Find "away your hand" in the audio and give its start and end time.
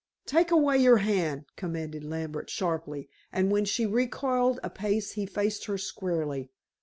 0.49-1.45